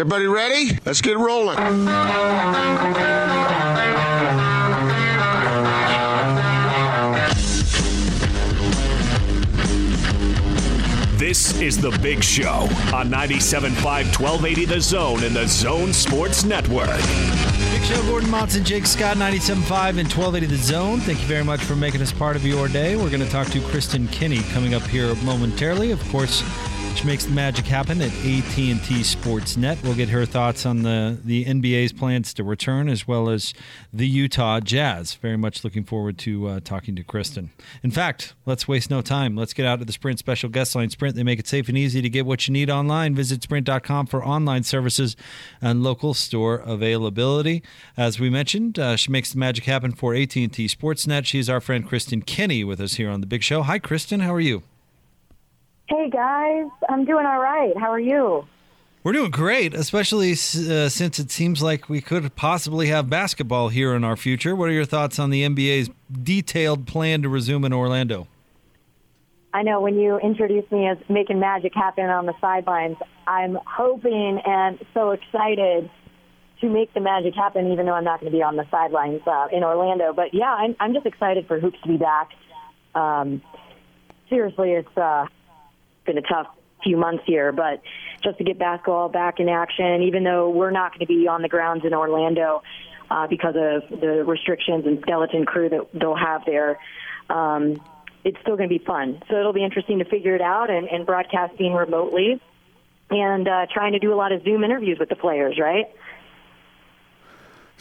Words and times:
Is 0.00 0.04
everybody 0.04 0.26
ready? 0.28 0.78
Let's 0.86 1.02
get 1.02 1.18
rolling. 1.18 1.58
This 11.18 11.60
is 11.60 11.78
The 11.78 11.90
Big 12.00 12.24
Show 12.24 12.66
on 12.94 13.10
97.5 13.10 13.82
1280 13.84 14.64
The 14.64 14.80
Zone 14.80 15.22
and 15.22 15.36
The 15.36 15.46
Zone 15.46 15.92
Sports 15.92 16.44
Network. 16.44 16.88
Big 16.88 17.84
Show, 17.84 18.02
Gordon 18.06 18.30
Monson, 18.30 18.64
Jake 18.64 18.86
Scott, 18.86 19.18
97.5 19.18 19.98
and 19.98 20.08
1280 20.08 20.46
The 20.46 20.56
Zone. 20.56 21.00
Thank 21.00 21.20
you 21.20 21.26
very 21.26 21.44
much 21.44 21.60
for 21.60 21.76
making 21.76 22.00
us 22.00 22.10
part 22.10 22.36
of 22.36 22.46
your 22.46 22.68
day. 22.68 22.96
We're 22.96 23.10
going 23.10 23.22
to 23.22 23.28
talk 23.28 23.48
to 23.48 23.60
Kristen 23.60 24.08
Kenney 24.08 24.40
coming 24.54 24.72
up 24.72 24.82
here 24.84 25.14
momentarily. 25.16 25.90
Of 25.90 26.02
course, 26.08 26.42
she 26.94 27.06
makes 27.06 27.24
the 27.24 27.30
magic 27.32 27.66
happen 27.66 28.00
at 28.00 28.08
AT&T 28.08 28.74
Sportsnet. 28.74 29.82
We'll 29.82 29.94
get 29.94 30.08
her 30.10 30.26
thoughts 30.26 30.66
on 30.66 30.82
the, 30.82 31.18
the 31.24 31.44
NBA's 31.44 31.92
plans 31.92 32.34
to 32.34 32.44
return 32.44 32.88
as 32.88 33.08
well 33.08 33.28
as 33.28 33.54
the 33.92 34.06
Utah 34.06 34.60
Jazz. 34.60 35.14
Very 35.14 35.36
much 35.36 35.64
looking 35.64 35.84
forward 35.84 36.18
to 36.18 36.48
uh, 36.48 36.60
talking 36.60 36.96
to 36.96 37.02
Kristen. 37.02 37.50
In 37.82 37.90
fact, 37.90 38.34
let's 38.46 38.68
waste 38.68 38.90
no 38.90 39.00
time. 39.02 39.36
Let's 39.36 39.52
get 39.52 39.66
out 39.66 39.78
to 39.78 39.84
the 39.84 39.92
Sprint 39.92 40.18
special 40.18 40.48
guest 40.48 40.74
line. 40.74 40.90
Sprint, 40.90 41.16
they 41.16 41.22
make 41.22 41.38
it 41.38 41.46
safe 41.46 41.68
and 41.68 41.78
easy 41.78 42.02
to 42.02 42.08
get 42.08 42.26
what 42.26 42.46
you 42.46 42.52
need 42.52 42.70
online. 42.70 43.14
Visit 43.14 43.42
sprint.com 43.42 44.06
for 44.06 44.24
online 44.24 44.62
services 44.62 45.16
and 45.60 45.82
local 45.82 46.12
store 46.12 46.56
availability. 46.56 47.62
As 47.96 48.20
we 48.20 48.30
mentioned, 48.30 48.78
uh, 48.78 48.96
she 48.96 49.10
makes 49.10 49.32
the 49.32 49.38
magic 49.38 49.64
happen 49.64 49.92
for 49.92 50.14
AT&T 50.14 50.48
Sportsnet. 50.48 51.24
She's 51.24 51.48
our 51.48 51.60
friend 51.60 51.86
Kristen 51.86 52.22
Kenney 52.22 52.64
with 52.64 52.80
us 52.80 52.94
here 52.94 53.10
on 53.10 53.20
the 53.20 53.26
Big 53.26 53.42
Show. 53.42 53.62
Hi, 53.62 53.78
Kristen. 53.78 54.20
How 54.20 54.34
are 54.34 54.40
you? 54.40 54.62
Hey 55.90 56.08
guys, 56.08 56.66
I'm 56.88 57.04
doing 57.04 57.26
all 57.26 57.40
right. 57.40 57.76
How 57.76 57.90
are 57.90 57.98
you? 57.98 58.46
We're 59.02 59.12
doing 59.12 59.32
great, 59.32 59.74
especially 59.74 60.30
uh, 60.30 60.88
since 60.88 61.18
it 61.18 61.32
seems 61.32 61.64
like 61.64 61.88
we 61.88 62.00
could 62.00 62.36
possibly 62.36 62.86
have 62.86 63.10
basketball 63.10 63.70
here 63.70 63.96
in 63.96 64.04
our 64.04 64.16
future. 64.16 64.54
What 64.54 64.68
are 64.68 64.72
your 64.72 64.84
thoughts 64.84 65.18
on 65.18 65.30
the 65.30 65.42
NBA's 65.42 65.90
detailed 66.22 66.86
plan 66.86 67.22
to 67.22 67.28
resume 67.28 67.64
in 67.64 67.72
Orlando? 67.72 68.28
I 69.52 69.64
know 69.64 69.80
when 69.80 69.98
you 69.98 70.20
introduced 70.20 70.70
me 70.70 70.86
as 70.86 70.96
making 71.08 71.40
magic 71.40 71.74
happen 71.74 72.04
on 72.04 72.26
the 72.26 72.34
sidelines, 72.40 72.98
I'm 73.26 73.58
hoping 73.66 74.40
and 74.46 74.78
so 74.94 75.10
excited 75.10 75.90
to 76.60 76.68
make 76.68 76.94
the 76.94 77.00
magic 77.00 77.34
happen, 77.34 77.72
even 77.72 77.86
though 77.86 77.94
I'm 77.94 78.04
not 78.04 78.20
going 78.20 78.30
to 78.30 78.38
be 78.38 78.44
on 78.44 78.54
the 78.54 78.66
sidelines 78.70 79.22
uh, 79.26 79.48
in 79.50 79.64
Orlando. 79.64 80.12
But 80.12 80.34
yeah, 80.34 80.54
I'm, 80.54 80.76
I'm 80.78 80.94
just 80.94 81.06
excited 81.06 81.48
for 81.48 81.58
hoops 81.58 81.80
to 81.82 81.88
be 81.88 81.96
back. 81.96 82.28
Um, 82.94 83.42
seriously, 84.28 84.70
it's 84.70 84.96
uh, 84.96 85.26
been 86.04 86.18
a 86.18 86.22
tough 86.22 86.46
few 86.82 86.96
months 86.96 87.24
here, 87.26 87.52
but 87.52 87.82
just 88.22 88.38
to 88.38 88.44
get 88.44 88.58
basketball 88.58 89.08
back 89.08 89.40
in 89.40 89.48
action, 89.48 90.02
even 90.02 90.24
though 90.24 90.50
we're 90.50 90.70
not 90.70 90.92
going 90.92 91.00
to 91.00 91.06
be 91.06 91.28
on 91.28 91.42
the 91.42 91.48
grounds 91.48 91.84
in 91.84 91.94
Orlando 91.94 92.62
uh, 93.10 93.26
because 93.26 93.54
of 93.56 94.00
the 94.00 94.24
restrictions 94.26 94.86
and 94.86 95.00
skeleton 95.02 95.44
crew 95.44 95.68
that 95.68 95.88
they'll 95.92 96.14
have 96.16 96.44
there, 96.46 96.78
um, 97.28 97.80
it's 98.24 98.38
still 98.42 98.56
going 98.56 98.68
to 98.68 98.78
be 98.78 98.84
fun. 98.84 99.22
So 99.28 99.38
it'll 99.38 99.52
be 99.52 99.64
interesting 99.64 99.98
to 99.98 100.04
figure 100.04 100.34
it 100.34 100.42
out 100.42 100.70
and, 100.70 100.88
and 100.88 101.06
broadcasting 101.06 101.72
remotely 101.72 102.40
and 103.10 103.48
uh, 103.48 103.66
trying 103.72 103.92
to 103.92 103.98
do 103.98 104.12
a 104.12 104.16
lot 104.16 104.32
of 104.32 104.42
Zoom 104.44 104.62
interviews 104.62 104.98
with 104.98 105.08
the 105.08 105.16
players, 105.16 105.58
right? 105.58 105.86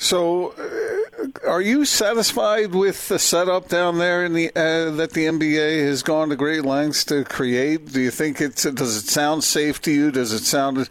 So, 0.01 0.53
uh, 0.53 1.49
are 1.49 1.61
you 1.61 1.83
satisfied 1.83 2.73
with 2.73 3.09
the 3.09 3.19
setup 3.19 3.67
down 3.67 3.97
there 3.97 4.23
in 4.23 4.31
the 4.31 4.47
uh, 4.55 4.91
that 4.91 5.11
the 5.11 5.25
NBA 5.25 5.85
has 5.85 6.03
gone 6.03 6.29
to 6.29 6.37
great 6.37 6.63
lengths 6.63 7.03
to 7.05 7.25
create? 7.25 7.91
Do 7.91 7.99
you 7.99 8.09
think 8.09 8.39
it's 8.39 8.63
does 8.63 8.95
it 8.95 9.09
sound 9.09 9.43
safe 9.43 9.81
to 9.81 9.91
you? 9.91 10.09
Does 10.09 10.31
it 10.31 10.45
sound 10.45 10.89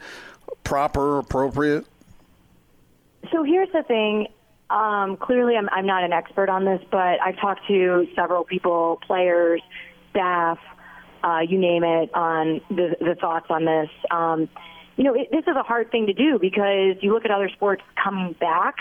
proper, 0.62 1.19
appropriate? 1.19 1.86
So 3.33 3.45
here's 3.45 3.73
the 3.73 3.83
thing. 3.83 4.29
Um, 4.69 5.17
clearly, 5.17 5.56
I'm, 5.56 5.70
I'm 5.70 5.86
not 5.86 6.05
an 6.05 6.12
expert 6.12 6.51
on 6.51 6.67
this, 6.67 6.83
but 6.91 7.19
I've 7.23 7.39
talked 7.39 7.67
to 7.69 8.06
several 8.14 8.45
people, 8.45 9.01
players, 9.06 9.63
staff, 10.11 10.58
uh, 11.25 11.40
you 11.48 11.58
name 11.58 11.83
it, 11.83 12.14
on 12.14 12.61
the, 12.69 12.95
the 13.01 13.17
thoughts 13.19 13.46
on 13.48 13.64
this. 13.64 13.89
Um, 14.11 14.51
you 14.98 15.05
know, 15.05 15.14
it, 15.14 15.29
this 15.31 15.45
is 15.47 15.57
a 15.57 15.63
hard 15.63 15.92
thing 15.92 16.07
to 16.07 16.13
do 16.13 16.41
because 16.41 16.97
you 17.01 17.14
look 17.14 17.25
at 17.25 17.31
other 17.31 17.48
sports 17.51 17.83
coming 18.03 18.35
back, 18.41 18.75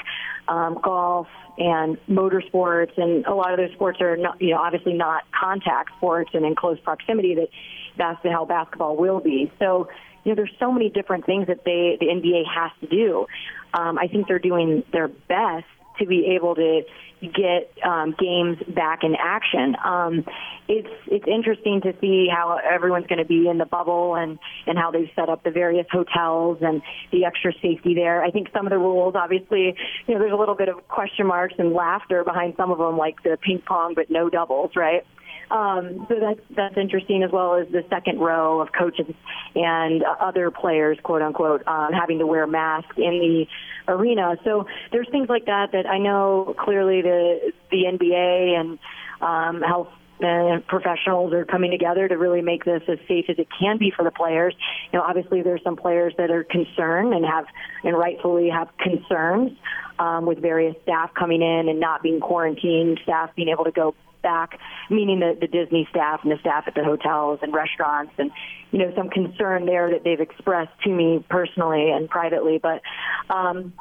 um, 0.47 0.79
golf 0.83 1.27
and 1.59 1.97
motorsports, 2.09 2.97
and 2.97 3.23
a 3.27 3.35
lot 3.35 3.53
of 3.53 3.57
those 3.57 3.71
sports 3.73 4.01
are 4.01 4.17
not, 4.17 4.41
you 4.41 4.49
know, 4.49 4.57
obviously 4.57 4.93
not 4.93 5.23
contact 5.31 5.91
sports 5.97 6.31
and 6.33 6.43
in 6.43 6.55
close 6.55 6.79
proximity. 6.79 7.35
That 7.35 7.49
that's 7.97 8.19
how 8.23 8.45
basketball 8.45 8.97
will 8.97 9.19
be. 9.19 9.51
So, 9.59 9.89
you 10.23 10.31
know, 10.31 10.35
there's 10.35 10.53
so 10.59 10.71
many 10.71 10.89
different 10.89 11.27
things 11.27 11.47
that 11.47 11.63
they 11.63 11.97
the 11.99 12.07
NBA 12.07 12.45
has 12.51 12.71
to 12.81 12.87
do. 12.87 13.27
Um, 13.75 13.99
I 13.99 14.07
think 14.07 14.27
they're 14.27 14.39
doing 14.39 14.83
their 14.91 15.07
best 15.07 15.65
to 15.99 16.05
be 16.05 16.35
able 16.35 16.55
to 16.55 16.81
get 17.21 17.71
um, 17.83 18.15
games 18.17 18.57
back 18.75 18.99
in 19.03 19.15
action. 19.15 19.75
Um, 19.83 20.25
it's 20.67 20.89
it's 21.07 21.25
interesting 21.27 21.81
to 21.81 21.93
see 21.99 22.27
how 22.31 22.57
everyone's 22.57 23.07
going 23.07 23.19
to 23.19 23.25
be 23.25 23.47
in 23.47 23.57
the 23.57 23.65
bubble 23.65 24.15
and 24.15 24.37
and 24.67 24.77
how 24.77 24.91
they've 24.91 25.09
set 25.15 25.29
up 25.29 25.43
the 25.43 25.51
various 25.51 25.87
hotels 25.91 26.59
and 26.61 26.81
the 27.11 27.25
extra 27.25 27.53
safety 27.61 27.95
there. 27.95 28.23
I 28.23 28.29
think 28.29 28.49
some 28.53 28.67
of 28.67 28.71
the 28.71 28.77
rules, 28.77 29.15
obviously, 29.15 29.75
you 30.07 30.13
know, 30.13 30.19
there's 30.19 30.33
a 30.33 30.35
little 30.35 30.55
bit 30.55 30.69
of 30.69 30.87
question 30.87 31.25
marks 31.25 31.55
and 31.57 31.73
laughter 31.73 32.23
behind 32.23 32.53
some 32.57 32.71
of 32.71 32.77
them, 32.77 32.97
like 32.97 33.23
the 33.23 33.37
ping 33.41 33.61
pong 33.65 33.93
but 33.95 34.11
no 34.11 34.29
doubles, 34.29 34.71
right? 34.75 35.03
Um, 35.49 36.05
so 36.09 36.15
that's 36.19 36.41
that's 36.55 36.77
interesting 36.77 37.23
as 37.23 37.31
well 37.31 37.55
as 37.55 37.67
the 37.71 37.83
second 37.89 38.19
row 38.19 38.59
of 38.59 38.69
coaches 38.77 39.13
and 39.55 40.03
other 40.03 40.51
players, 40.51 40.97
quote 41.03 41.21
unquote, 41.21 41.65
um, 41.67 41.93
having 41.93 42.19
to 42.19 42.27
wear 42.27 42.45
masks 42.45 42.97
in 42.97 43.19
the 43.19 43.45
arena. 43.91 44.35
So 44.43 44.65
there's 44.91 45.07
things 45.09 45.29
like 45.29 45.45
that 45.45 45.71
that 45.71 45.85
I 45.85 45.99
know 45.99 46.53
clearly 46.59 47.01
the 47.01 47.53
the 47.71 47.83
NBA 47.85 48.59
and 48.59 48.79
um, 49.21 49.61
health 49.61 49.89
and 50.19 50.65
professionals 50.65 51.31
are 51.33 51.45
coming 51.45 51.71
together 51.71 52.07
to 52.07 52.17
really 52.17 52.41
make 52.41 52.65
this 52.65 52.81
as 52.87 52.97
safe 53.07 53.25
as 53.29 53.37
it 53.37 53.47
can 53.57 53.77
be 53.77 53.91
for 53.95 54.03
the 54.03 54.11
players. 54.11 54.55
You 54.91 54.99
know, 54.99 55.05
obviously 55.05 55.43
there's 55.43 55.61
some 55.63 55.75
players 55.75 56.13
that 56.17 56.31
are 56.31 56.43
concerned 56.43 57.13
and 57.13 57.25
have 57.25 57.45
and 57.83 57.97
rightfully 57.97 58.49
have 58.49 58.69
concerns 58.77 59.51
um, 59.99 60.25
with 60.25 60.39
various 60.39 60.75
staff 60.83 61.13
coming 61.13 61.41
in 61.41 61.69
and 61.69 61.79
not 61.79 62.01
being 62.01 62.19
quarantined, 62.19 62.99
staff 63.03 63.35
being 63.35 63.49
able 63.49 63.65
to 63.65 63.71
go 63.71 63.95
back, 64.27 64.59
meaning 64.89 65.21
the, 65.21 65.37
the 65.39 65.47
Disney 65.47 65.87
staff 65.89 66.19
and 66.23 66.31
the 66.31 66.37
staff 66.39 66.65
at 66.67 66.75
the 66.75 66.83
hotels 66.83 67.39
and 67.41 67.53
restaurants, 67.53 68.11
and 68.17 68.29
you 68.71 68.79
know 68.79 68.91
some 68.93 69.09
concern 69.09 69.65
there 69.65 69.89
that 69.91 70.03
they've 70.03 70.19
expressed 70.19 70.73
to 70.83 70.89
me 70.89 71.23
personally 71.29 71.91
and 71.91 72.09
privately. 72.09 72.59
But 72.61 72.81
um, 73.29 73.71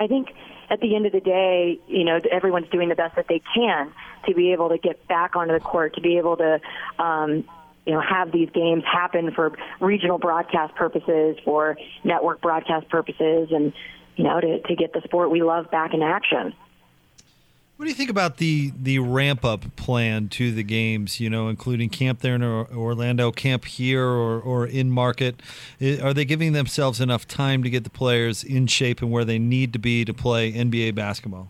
I 0.00 0.08
think 0.08 0.30
at 0.68 0.80
the 0.80 0.96
end 0.96 1.06
of 1.06 1.12
the 1.12 1.20
day, 1.20 1.78
you 1.86 2.02
know, 2.02 2.18
everyone's 2.28 2.68
doing 2.70 2.88
the 2.88 2.96
best 2.96 3.14
that 3.14 3.28
they 3.28 3.40
can 3.54 3.92
to 4.26 4.34
be 4.34 4.52
able 4.52 4.70
to 4.70 4.78
get 4.78 5.06
back 5.06 5.36
onto 5.36 5.52
the 5.52 5.60
court, 5.60 5.94
to 5.94 6.00
be 6.00 6.18
able 6.18 6.36
to. 6.38 6.60
Um, 6.98 7.44
you 7.86 7.92
know, 7.92 8.00
have 8.00 8.32
these 8.32 8.48
games 8.48 8.82
happen 8.90 9.30
for 9.32 9.52
regional 9.78 10.16
broadcast 10.16 10.74
purposes, 10.74 11.36
for 11.44 11.76
network 12.02 12.40
broadcast 12.40 12.88
purposes, 12.88 13.48
and 13.52 13.74
you 14.16 14.24
know, 14.24 14.40
to, 14.40 14.60
to 14.62 14.74
get 14.74 14.94
the 14.94 15.02
sport 15.02 15.30
we 15.30 15.42
love 15.42 15.70
back 15.70 15.92
in 15.92 16.02
action. 16.02 16.54
What 17.76 17.86
do 17.86 17.88
you 17.88 17.96
think 17.96 18.10
about 18.10 18.36
the 18.36 18.72
the 18.80 19.00
ramp 19.00 19.44
up 19.44 19.74
plan 19.74 20.28
to 20.28 20.52
the 20.52 20.62
games? 20.62 21.18
You 21.18 21.28
know, 21.28 21.48
including 21.48 21.88
camp 21.88 22.20
there 22.20 22.36
in 22.36 22.42
Orlando, 22.42 23.32
camp 23.32 23.64
here, 23.64 24.06
or 24.06 24.40
or 24.40 24.64
in 24.64 24.92
market. 24.92 25.42
Are 26.00 26.14
they 26.14 26.24
giving 26.24 26.52
themselves 26.52 27.00
enough 27.00 27.26
time 27.26 27.64
to 27.64 27.70
get 27.70 27.82
the 27.82 27.90
players 27.90 28.44
in 28.44 28.68
shape 28.68 29.02
and 29.02 29.10
where 29.10 29.24
they 29.24 29.40
need 29.40 29.72
to 29.72 29.80
be 29.80 30.04
to 30.04 30.14
play 30.14 30.52
NBA 30.52 30.94
basketball? 30.94 31.48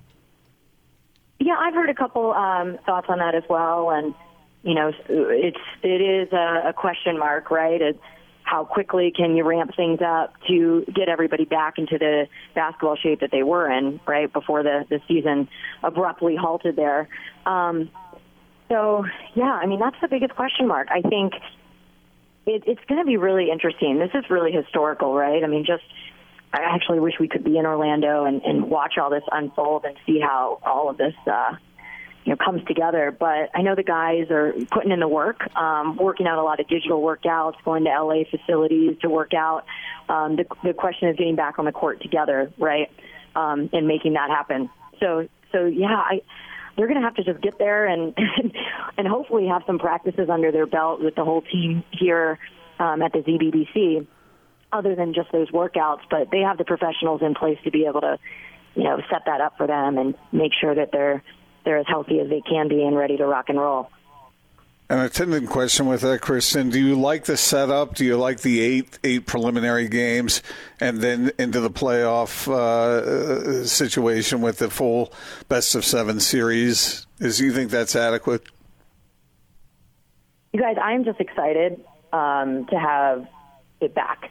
Yeah, 1.41 1.57
I've 1.59 1.75
heard 1.75 1.91
a 1.91 1.95
couple 1.95 2.33
um, 2.33 2.79
thoughts 2.87 3.07
on 3.11 3.19
that 3.19 3.35
as 3.35 3.45
well, 3.51 3.91
and 3.91 4.15
you 4.63 4.73
know, 4.73 4.93
it's 5.09 5.59
it 5.83 6.01
is 6.01 6.33
a, 6.33 6.69
a 6.69 6.73
question 6.73 7.19
mark, 7.19 7.51
right? 7.51 7.83
It's, 7.83 7.99
how 8.45 8.65
quickly 8.65 9.11
can 9.11 9.35
you 9.35 9.43
ramp 9.43 9.75
things 9.75 10.01
up 10.01 10.35
to 10.47 10.85
get 10.95 11.09
everybody 11.09 11.45
back 11.45 11.79
into 11.79 11.99
the 11.99 12.29
basketball 12.55 12.95
shape 12.95 13.21
that 13.21 13.31
they 13.33 13.43
were 13.43 13.71
in 13.71 13.99
right 14.07 14.33
before 14.33 14.63
the 14.63 14.85
the 14.89 15.01
season 15.09 15.49
abruptly 15.83 16.37
halted 16.37 16.77
there. 16.77 17.09
Um, 17.47 17.91
so 18.69 19.05
yeah, 19.35 19.53
I 19.53 19.67
mean 19.67 19.81
that's 19.81 19.97
the 20.01 20.09
biggest 20.09 20.35
question 20.37 20.69
mark. 20.69 20.89
I 20.91 21.01
think 21.01 21.33
it, 22.47 22.65
it's 22.67 22.85
going 22.87 23.01
to 23.01 23.07
be 23.07 23.17
really 23.17 23.51
interesting. 23.51 23.99
This 23.99 24.11
is 24.15 24.29
really 24.29 24.53
historical, 24.53 25.15
right? 25.15 25.43
I 25.43 25.47
mean, 25.47 25.65
just 25.65 25.85
I 26.53 26.61
actually 26.63 27.01
wish 27.01 27.15
we 27.19 27.29
could 27.29 27.45
be 27.45 27.57
in 27.59 27.67
Orlando 27.67 28.27
and, 28.27 28.43
and 28.43 28.71
watch 28.71 28.95
all 29.01 29.11
this 29.11 29.25
unfold 29.33 29.85
and 29.85 29.97
see 30.07 30.21
how 30.21 30.61
all 30.63 30.91
of 30.91 30.99
this. 30.99 31.15
Uh, 31.27 31.57
you 32.25 32.33
know 32.33 32.37
comes 32.37 32.65
together. 32.67 33.15
But 33.17 33.51
I 33.55 33.63
know 33.63 33.75
the 33.75 33.83
guys 33.83 34.31
are 34.31 34.53
putting 34.71 34.91
in 34.91 35.01
the 35.01 35.09
work, 35.09 35.55
um, 35.57 35.97
working 35.97 36.27
out 36.27 36.39
a 36.39 36.43
lot 36.43 36.61
of 36.61 36.69
digital 36.69 37.01
workouts, 37.01 37.55
going 37.65 37.85
to 37.85 37.91
LA 37.91 38.25
facilities 38.31 38.97
to 39.03 39.09
work 39.09 39.35
out. 39.35 39.65
Um, 40.09 40.37
the, 40.37 40.45
the 40.63 40.75
question 40.75 41.09
is 41.09 41.17
getting 41.17 41.37
back 41.37 41.59
on 41.59 41.65
the 41.65 41.73
court 41.73 42.03
together, 42.03 42.53
right, 42.59 42.91
um, 43.37 43.71
and 43.73 43.87
making 43.87 44.15
that 44.15 44.31
happen. 44.31 44.71
So 45.01 45.29
so 45.53 45.67
yeah, 45.67 45.97
I. 45.97 46.23
They're 46.77 46.89
going 46.89 47.01
to 47.01 47.07
have 47.07 47.15
to 47.15 47.23
just 47.23 47.41
get 47.41 47.57
there 47.57 47.87
and 47.87 48.19
and 48.99 49.07
hopefully 49.07 49.47
have 49.47 49.63
some 49.65 49.79
practices 49.79 50.29
under 50.29 50.51
their 50.51 50.67
belt 50.67 51.01
with 51.01 51.15
the 51.15 51.23
whole 51.23 51.41
team 51.41 51.85
here 51.93 52.41
um, 52.81 53.01
at 53.01 53.13
the 53.13 53.21
ZBBC. 53.21 54.09
other 54.73 54.97
than 54.97 55.15
just 55.15 55.31
those 55.31 55.49
workouts. 55.53 56.01
But 56.11 56.33
they 56.33 56.41
have 56.41 56.59
the 56.59 56.65
professionals 56.65 57.23
in 57.23 57.35
place 57.35 57.59
to 57.63 57.71
be 57.71 57.87
able 57.87 58.01
to, 58.01 58.19
you 58.75 58.83
know, 58.83 59.01
set 59.09 59.23
that 59.27 59.41
up 59.41 59.57
for 59.57 59.69
them 59.69 59.99
and 59.99 60.15
make 60.33 60.51
sure 60.61 60.75
that 60.75 60.91
they're 60.91 61.23
they're 61.65 61.79
as 61.79 61.87
healthy 61.87 62.21
as 62.21 62.29
they 62.29 62.41
can 62.41 62.69
be 62.69 62.83
and 62.83 62.97
ready 62.97 63.17
to 63.17 63.27
rock 63.27 63.49
and 63.49 63.59
roll. 63.59 63.91
An 64.91 64.99
attendant 64.99 65.49
question 65.49 65.87
with 65.87 66.03
that, 66.03 66.21
Kristen. 66.21 66.69
Do 66.69 66.79
you 66.79 66.95
like 66.95 67.25
the 67.25 67.39
setup? 67.39 67.95
Do 67.95 68.05
you 68.05 68.19
like 68.19 68.41
the 68.41 68.61
eight 68.61 68.99
eight 69.03 69.25
preliminary 69.27 69.89
games 69.89 70.43
and 70.79 70.99
then 71.01 71.33
into 71.39 71.61
the 71.61 71.71
playoff 71.71 72.47
uh, 72.53 73.65
situation 73.65 74.43
with 74.43 74.59
the 74.59 74.69
full 74.69 75.13
best 75.49 75.75
of 75.75 75.87
seven 75.87 76.21
series? 76.21 77.07
Is 77.19 77.41
you 77.41 77.51
think 77.53 77.71
that's 77.71 77.97
adequate? 77.97 78.43
You 80.53 80.61
guys, 80.61 80.77
I'm 80.81 81.05
just 81.05 81.19
excited 81.19 81.83
um, 82.13 82.67
to 82.67 82.79
have 82.79 83.27
it 83.81 83.95
back. 83.95 84.31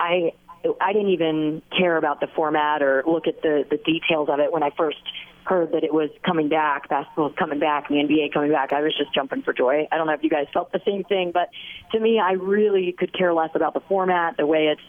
I 0.00 0.32
I 0.80 0.92
didn't 0.92 1.10
even 1.10 1.62
care 1.76 1.96
about 1.96 2.20
the 2.20 2.28
format 2.28 2.82
or 2.82 3.02
look 3.06 3.26
at 3.26 3.42
the 3.42 3.64
the 3.68 3.78
details 3.78 4.28
of 4.28 4.40
it 4.40 4.52
when 4.52 4.62
I 4.62 4.70
first 4.76 4.98
heard 5.44 5.72
that 5.72 5.84
it 5.84 5.92
was 5.92 6.10
coming 6.24 6.48
back, 6.48 6.88
basketball 6.88 7.26
was 7.26 7.34
coming 7.36 7.58
back, 7.58 7.88
the 7.88 7.96
NBA 7.96 8.32
coming 8.32 8.52
back, 8.52 8.72
I 8.72 8.80
was 8.80 8.96
just 8.96 9.12
jumping 9.14 9.42
for 9.42 9.52
joy. 9.52 9.88
I 9.90 9.96
don't 9.96 10.06
know 10.06 10.12
if 10.12 10.22
you 10.22 10.30
guys 10.30 10.46
felt 10.52 10.72
the 10.72 10.80
same 10.84 11.04
thing, 11.04 11.32
but 11.32 11.50
to 11.92 12.00
me, 12.00 12.20
I 12.20 12.32
really 12.32 12.92
could 12.92 13.12
care 13.12 13.34
less 13.34 13.50
about 13.54 13.74
the 13.74 13.80
format, 13.80 14.36
the 14.36 14.46
way 14.46 14.66
it's 14.66 14.80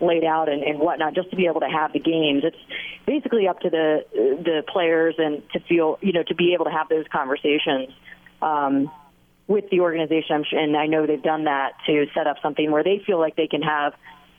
laid 0.00 0.24
out 0.24 0.48
and, 0.48 0.62
and 0.62 0.78
whatnot, 0.78 1.14
just 1.14 1.30
to 1.30 1.36
be 1.36 1.46
able 1.46 1.60
to 1.60 1.68
have 1.68 1.92
the 1.92 1.98
games. 1.98 2.42
It's 2.44 2.56
basically 3.06 3.48
up 3.48 3.60
to 3.60 3.70
the 3.70 4.04
the 4.12 4.62
players 4.72 5.16
and 5.18 5.42
to 5.52 5.60
feel, 5.60 5.98
you 6.00 6.12
know, 6.12 6.22
to 6.22 6.34
be 6.34 6.54
able 6.54 6.66
to 6.66 6.70
have 6.70 6.88
those 6.88 7.06
conversations 7.12 7.88
um, 8.40 8.90
with 9.46 9.68
the 9.70 9.80
organization. 9.80 10.44
And 10.52 10.76
I 10.76 10.86
know 10.86 11.06
they've 11.06 11.22
done 11.22 11.44
that 11.44 11.72
to 11.86 12.06
set 12.14 12.26
up 12.26 12.36
something 12.42 12.70
where 12.70 12.84
they 12.84 13.02
feel 13.04 13.18
like 13.18 13.36
they 13.36 13.48
can 13.48 13.62
have 13.62 13.94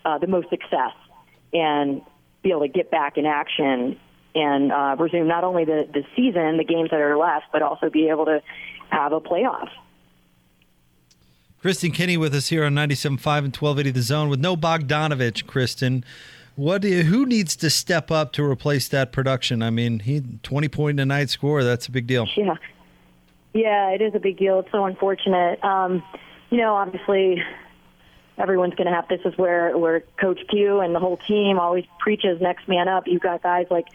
uh, 0.05 0.17
the 0.17 0.27
most 0.27 0.49
success 0.49 0.93
and 1.53 2.01
be 2.41 2.51
able 2.51 2.61
to 2.61 2.67
get 2.67 2.91
back 2.91 3.17
in 3.17 3.25
action 3.25 3.99
and 4.35 4.71
uh, 4.71 4.95
resume 4.97 5.27
not 5.27 5.43
only 5.43 5.65
the, 5.65 5.87
the 5.91 6.03
season, 6.15 6.57
the 6.57 6.63
games 6.63 6.91
that 6.91 6.99
are 6.99 7.17
left, 7.17 7.45
but 7.51 7.61
also 7.61 7.89
be 7.89 8.09
able 8.09 8.25
to 8.25 8.41
have 8.89 9.11
a 9.11 9.19
playoff. 9.19 9.69
Kristen 11.61 11.91
Kenney 11.91 12.15
with 12.15 12.33
us 12.33 12.47
here 12.47 12.63
on 12.63 12.73
97.5 12.73 13.09
and 13.09 13.55
1280 13.55 13.91
The 13.91 14.01
Zone 14.01 14.29
with 14.29 14.39
no 14.39 14.55
Bogdanovich, 14.55 15.45
Kristen. 15.45 16.05
What 16.55 16.81
do 16.81 16.87
you, 16.87 17.03
who 17.03 17.25
needs 17.25 17.55
to 17.57 17.69
step 17.69 18.11
up 18.11 18.31
to 18.33 18.43
replace 18.43 18.87
that 18.89 19.11
production? 19.11 19.61
I 19.61 19.69
mean, 19.69 19.99
he 19.99 20.21
20 20.43 20.69
point 20.69 20.99
a 20.99 21.05
night 21.05 21.29
score, 21.29 21.63
that's 21.63 21.87
a 21.87 21.91
big 21.91 22.07
deal. 22.07 22.27
Yeah. 22.37 22.55
Yeah, 23.53 23.89
it 23.89 24.01
is 24.01 24.13
a 24.13 24.19
big 24.19 24.37
deal. 24.37 24.59
It's 24.59 24.71
so 24.71 24.85
unfortunate. 24.85 25.61
Um, 25.63 26.03
you 26.49 26.57
know, 26.57 26.75
obviously 26.75 27.41
everyone's 28.39 28.73
going 28.75 28.87
to 28.87 28.93
have 28.93 29.07
this 29.07 29.21
is 29.25 29.37
where 29.37 29.77
where 29.77 30.01
Coach 30.19 30.39
Q 30.49 30.79
and 30.79 30.95
the 30.95 30.99
whole 30.99 31.17
team 31.17 31.59
always 31.59 31.85
preaches 31.99 32.41
next 32.41 32.67
man 32.67 32.87
up. 32.87 33.03
You've 33.07 33.21
got 33.21 33.43
guys 33.43 33.67
like 33.69 33.87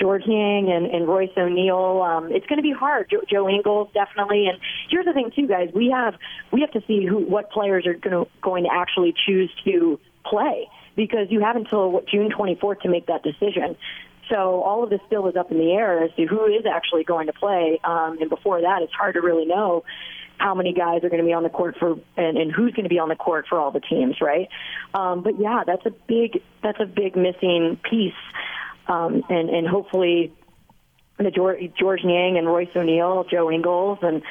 Georges 0.00 0.26
Niang 0.26 0.70
and, 0.70 0.86
and 0.86 1.06
Royce 1.06 1.30
O'Neale. 1.36 2.02
Um, 2.02 2.32
it's 2.32 2.46
going 2.46 2.58
to 2.58 2.62
be 2.62 2.72
hard. 2.72 3.10
Joe, 3.10 3.22
Joe 3.28 3.48
Ingles 3.48 3.90
definitely. 3.92 4.46
And 4.46 4.58
here's 4.88 5.04
the 5.04 5.12
thing 5.12 5.30
too, 5.34 5.46
guys. 5.46 5.70
We 5.74 5.90
have 5.90 6.14
we 6.52 6.60
have 6.62 6.70
to 6.72 6.82
see 6.86 7.04
who 7.04 7.18
what 7.18 7.50
players 7.50 7.86
are 7.86 7.94
going 7.94 8.24
to 8.24 8.30
going 8.40 8.64
to 8.64 8.70
actually 8.72 9.14
choose 9.26 9.50
to 9.64 10.00
play 10.24 10.68
because 10.96 11.26
you 11.30 11.40
have 11.40 11.56
until 11.56 11.90
what, 11.90 12.08
June 12.08 12.30
24th 12.30 12.80
to 12.82 12.88
make 12.88 13.06
that 13.06 13.22
decision. 13.22 13.76
So 14.28 14.62
all 14.62 14.84
of 14.84 14.90
this 14.90 15.00
still 15.06 15.26
is 15.26 15.36
up 15.36 15.50
in 15.50 15.58
the 15.58 15.72
air 15.72 16.04
as 16.04 16.10
to 16.16 16.24
who 16.24 16.46
is 16.46 16.64
actually 16.64 17.04
going 17.04 17.26
to 17.26 17.32
play. 17.32 17.80
Um, 17.82 18.18
and 18.20 18.30
before 18.30 18.60
that, 18.60 18.82
it's 18.82 18.92
hard 18.92 19.14
to 19.14 19.20
really 19.20 19.44
know 19.44 19.84
how 20.40 20.54
many 20.54 20.72
guys 20.72 21.04
are 21.04 21.10
going 21.10 21.20
to 21.20 21.26
be 21.26 21.34
on 21.34 21.42
the 21.42 21.50
court 21.50 21.76
for 21.78 21.98
and, 22.16 22.38
and 22.38 22.50
who's 22.50 22.72
going 22.72 22.84
to 22.84 22.88
be 22.88 22.98
on 22.98 23.10
the 23.10 23.14
court 23.14 23.44
for 23.46 23.58
all 23.58 23.70
the 23.70 23.80
teams, 23.80 24.16
right? 24.22 24.48
Um, 24.94 25.22
but 25.22 25.38
yeah, 25.38 25.64
that's 25.66 25.84
a 25.84 25.90
big 25.90 26.42
that's 26.62 26.80
a 26.80 26.86
big 26.86 27.14
missing 27.14 27.78
piece, 27.88 28.14
um, 28.88 29.22
and 29.28 29.50
and 29.50 29.68
hopefully 29.68 30.32
the 31.18 31.30
George, 31.30 31.60
Georges 31.78 32.06
Niang 32.06 32.38
and 32.38 32.46
Royce 32.46 32.70
O'Neale, 32.74 33.24
Joe 33.30 33.50
Ingles, 33.50 33.98
and 34.00 34.22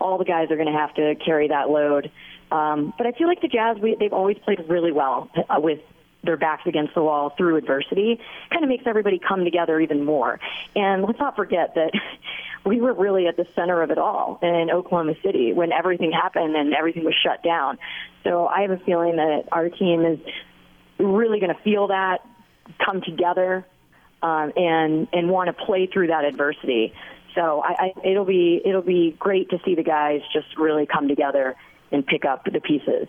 all 0.00 0.18
the 0.18 0.24
guys 0.24 0.50
are 0.52 0.56
going 0.56 0.72
to 0.72 0.78
have 0.78 0.94
to 0.94 1.16
carry 1.16 1.48
that 1.48 1.68
load. 1.68 2.12
Um, 2.52 2.94
but 2.96 3.08
I 3.08 3.12
feel 3.12 3.26
like 3.26 3.40
the 3.40 3.48
Jazz, 3.48 3.76
we, 3.82 3.96
they've 3.98 4.12
always 4.12 4.38
played 4.38 4.60
really 4.68 4.92
well 4.92 5.28
uh, 5.36 5.60
with 5.60 5.80
their 6.26 6.36
backs 6.36 6.62
against 6.66 6.94
the 6.94 7.02
wall 7.02 7.32
through 7.36 7.56
adversity. 7.56 8.20
Kind 8.50 8.64
of 8.64 8.68
makes 8.68 8.84
everybody 8.86 9.18
come 9.18 9.44
together 9.44 9.80
even 9.80 10.04
more. 10.04 10.38
And 10.74 11.02
let's 11.02 11.18
not 11.18 11.36
forget 11.36 11.74
that 11.74 11.92
we 12.64 12.80
were 12.80 12.92
really 12.92 13.26
at 13.26 13.36
the 13.36 13.46
center 13.54 13.82
of 13.82 13.90
it 13.90 13.98
all 13.98 14.38
in 14.42 14.70
Oklahoma 14.70 15.14
City 15.24 15.52
when 15.52 15.72
everything 15.72 16.12
happened 16.12 16.56
and 16.56 16.74
everything 16.74 17.04
was 17.04 17.14
shut 17.22 17.42
down. 17.42 17.78
So 18.24 18.46
I 18.46 18.62
have 18.62 18.70
a 18.70 18.78
feeling 18.78 19.16
that 19.16 19.44
our 19.52 19.68
team 19.68 20.04
is 20.04 20.18
really 20.98 21.40
going 21.40 21.54
to 21.54 21.62
feel 21.62 21.88
that, 21.88 22.26
come 22.84 23.00
together, 23.02 23.64
um, 24.22 24.52
and 24.56 25.08
and 25.12 25.30
want 25.30 25.46
to 25.48 25.64
play 25.64 25.86
through 25.86 26.08
that 26.08 26.24
adversity. 26.24 26.92
So 27.34 27.62
I, 27.62 27.92
I, 27.94 28.08
it'll 28.08 28.24
be 28.24 28.60
it'll 28.64 28.82
be 28.82 29.14
great 29.18 29.50
to 29.50 29.58
see 29.64 29.74
the 29.74 29.82
guys 29.82 30.22
just 30.32 30.56
really 30.58 30.86
come 30.86 31.06
together 31.06 31.54
and 31.92 32.04
pick 32.04 32.24
up 32.24 32.44
the 32.44 32.60
pieces. 32.60 33.06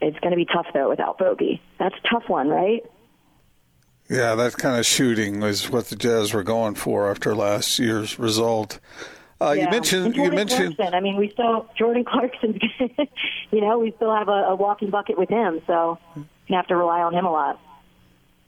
It's 0.00 0.18
going 0.20 0.30
to 0.30 0.36
be 0.36 0.46
tough 0.46 0.66
though 0.72 0.88
without 0.88 1.18
Bogey. 1.18 1.60
That's 1.78 1.94
a 1.94 2.08
tough 2.08 2.28
one, 2.28 2.48
right? 2.48 2.82
Yeah, 4.08 4.34
that 4.34 4.56
kind 4.56 4.78
of 4.78 4.84
shooting 4.86 5.42
is 5.42 5.70
what 5.70 5.86
the 5.86 5.96
Jazz 5.96 6.34
were 6.34 6.42
going 6.42 6.74
for 6.74 7.10
after 7.10 7.34
last 7.34 7.78
year's 7.78 8.18
result. 8.18 8.80
Uh, 9.40 9.52
yeah. 9.52 9.64
You 9.64 9.70
mentioned. 9.70 10.16
You 10.16 10.30
mentioned. 10.32 10.76
Clarkson. 10.76 10.94
I 10.94 11.00
mean, 11.00 11.16
we 11.16 11.30
still 11.30 11.68
Jordan 11.78 12.04
Clarkson. 12.08 12.58
you 13.50 13.60
know, 13.60 13.78
we 13.78 13.92
still 13.92 14.14
have 14.14 14.28
a, 14.28 14.48
a 14.48 14.54
walking 14.54 14.90
bucket 14.90 15.16
with 15.16 15.28
him, 15.28 15.60
so 15.66 15.98
you 16.16 16.56
have 16.56 16.66
to 16.66 16.76
rely 16.76 17.00
on 17.00 17.14
him 17.14 17.24
a 17.24 17.30
lot. 17.30 17.60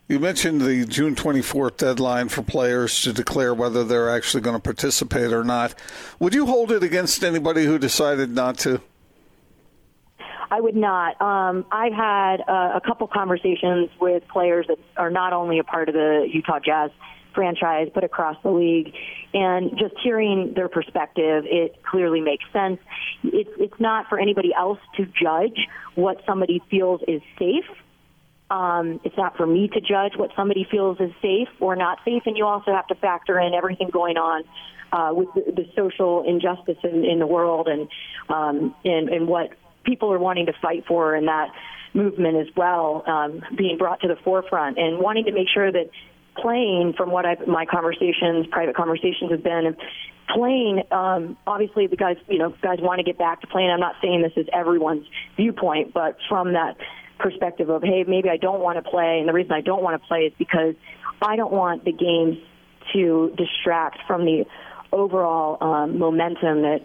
You 0.08 0.18
mentioned 0.18 0.60
the 0.60 0.84
June 0.84 1.14
24th 1.14 1.78
deadline 1.78 2.28
for 2.28 2.42
players 2.42 3.00
to 3.02 3.12
declare 3.12 3.54
whether 3.54 3.84
they're 3.84 4.10
actually 4.10 4.42
going 4.42 4.56
to 4.56 4.60
participate 4.60 5.32
or 5.32 5.44
not. 5.44 5.74
Would 6.18 6.34
you 6.34 6.44
hold 6.44 6.72
it 6.72 6.82
against 6.82 7.22
anybody 7.22 7.64
who 7.64 7.78
decided 7.78 8.30
not 8.30 8.58
to? 8.58 8.82
I 10.52 10.60
would 10.60 10.76
not. 10.76 11.18
Um, 11.22 11.64
I've 11.72 11.94
had 11.94 12.42
uh, 12.46 12.72
a 12.74 12.80
couple 12.86 13.06
conversations 13.06 13.88
with 13.98 14.22
players 14.28 14.66
that 14.68 14.78
are 14.98 15.08
not 15.08 15.32
only 15.32 15.58
a 15.58 15.64
part 15.64 15.88
of 15.88 15.94
the 15.94 16.28
Utah 16.30 16.58
Jazz 16.62 16.90
franchise, 17.34 17.88
but 17.94 18.04
across 18.04 18.36
the 18.42 18.50
league. 18.50 18.92
And 19.32 19.70
just 19.78 19.94
hearing 20.04 20.52
their 20.54 20.68
perspective, 20.68 21.44
it 21.46 21.82
clearly 21.82 22.20
makes 22.20 22.44
sense. 22.52 22.78
It's, 23.24 23.48
it's 23.58 23.80
not 23.80 24.10
for 24.10 24.20
anybody 24.20 24.52
else 24.54 24.78
to 24.98 25.06
judge 25.06 25.56
what 25.94 26.20
somebody 26.26 26.60
feels 26.70 27.00
is 27.08 27.22
safe. 27.38 27.64
Um, 28.50 29.00
it's 29.04 29.16
not 29.16 29.38
for 29.38 29.46
me 29.46 29.68
to 29.68 29.80
judge 29.80 30.12
what 30.16 30.32
somebody 30.36 30.66
feels 30.70 31.00
is 31.00 31.12
safe 31.22 31.48
or 31.60 31.76
not 31.76 32.00
safe. 32.04 32.24
And 32.26 32.36
you 32.36 32.44
also 32.44 32.72
have 32.72 32.86
to 32.88 32.94
factor 32.96 33.40
in 33.40 33.54
everything 33.54 33.88
going 33.90 34.18
on 34.18 34.44
uh, 34.92 35.14
with 35.14 35.28
the, 35.34 35.50
the 35.50 35.64
social 35.74 36.24
injustice 36.28 36.76
in, 36.84 37.06
in 37.06 37.20
the 37.20 37.26
world 37.26 37.68
and, 37.68 37.88
um, 38.28 38.74
and, 38.84 39.08
and 39.08 39.26
what 39.26 39.52
people 39.84 40.12
are 40.12 40.18
wanting 40.18 40.46
to 40.46 40.52
fight 40.60 40.84
for 40.86 41.14
in 41.16 41.26
that 41.26 41.50
movement 41.94 42.36
as 42.36 42.46
well, 42.56 43.02
um, 43.06 43.42
being 43.56 43.76
brought 43.78 44.00
to 44.00 44.08
the 44.08 44.16
forefront 44.24 44.78
and 44.78 44.98
wanting 44.98 45.24
to 45.24 45.32
make 45.32 45.48
sure 45.52 45.70
that 45.70 45.90
playing, 46.36 46.94
from 46.96 47.10
what 47.10 47.26
I've, 47.26 47.46
my 47.46 47.66
conversations, 47.66 48.46
private 48.50 48.74
conversations 48.74 49.30
have 49.30 49.42
been, 49.42 49.76
playing, 50.34 50.82
um, 50.90 51.36
obviously 51.46 51.86
the 51.86 51.96
guys, 51.96 52.16
you 52.28 52.38
know, 52.38 52.54
guys 52.62 52.78
want 52.80 52.98
to 52.98 53.04
get 53.04 53.18
back 53.18 53.42
to 53.42 53.46
playing. 53.46 53.70
I'm 53.70 53.80
not 53.80 53.96
saying 54.00 54.22
this 54.22 54.32
is 54.36 54.48
everyone's 54.52 55.06
viewpoint, 55.36 55.92
but 55.92 56.16
from 56.28 56.54
that 56.54 56.76
perspective 57.18 57.68
of, 57.68 57.82
hey, 57.82 58.04
maybe 58.06 58.30
I 58.30 58.38
don't 58.38 58.60
want 58.60 58.82
to 58.82 58.90
play, 58.90 59.18
and 59.18 59.28
the 59.28 59.32
reason 59.32 59.52
I 59.52 59.60
don't 59.60 59.82
want 59.82 60.00
to 60.00 60.08
play 60.08 60.20
is 60.20 60.32
because 60.38 60.74
I 61.20 61.36
don't 61.36 61.52
want 61.52 61.84
the 61.84 61.92
games 61.92 62.38
to 62.94 63.32
distract 63.36 63.98
from 64.06 64.24
the 64.24 64.44
overall 64.90 65.62
um, 65.62 65.98
momentum 65.98 66.62
that 66.62 66.80